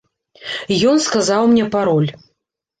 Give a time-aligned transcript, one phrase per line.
[0.93, 2.11] Ён сказаў мне пароль.